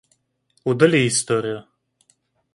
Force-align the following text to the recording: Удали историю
Удали 0.63 1.05
историю 1.07 1.67